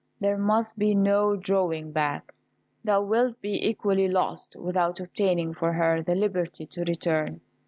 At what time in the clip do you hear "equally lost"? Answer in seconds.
3.69-4.55